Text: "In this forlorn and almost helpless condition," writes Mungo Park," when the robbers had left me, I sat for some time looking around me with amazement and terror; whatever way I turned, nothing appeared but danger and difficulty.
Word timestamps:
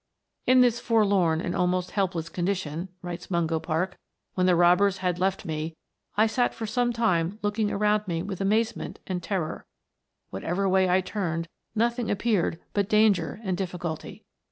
"In 0.51 0.61
this 0.61 0.79
forlorn 0.79 1.41
and 1.41 1.53
almost 1.55 1.91
helpless 1.91 2.27
condition," 2.27 2.89
writes 3.03 3.29
Mungo 3.29 3.59
Park," 3.59 3.99
when 4.33 4.47
the 4.47 4.55
robbers 4.55 4.97
had 4.97 5.19
left 5.19 5.45
me, 5.45 5.75
I 6.17 6.25
sat 6.25 6.55
for 6.55 6.65
some 6.65 6.91
time 6.91 7.37
looking 7.43 7.69
around 7.69 8.07
me 8.07 8.23
with 8.23 8.41
amazement 8.41 8.97
and 9.05 9.21
terror; 9.21 9.63
whatever 10.31 10.67
way 10.67 10.89
I 10.89 11.01
turned, 11.01 11.47
nothing 11.75 12.09
appeared 12.09 12.59
but 12.73 12.89
danger 12.89 13.41
and 13.43 13.55
difficulty. 13.55 14.23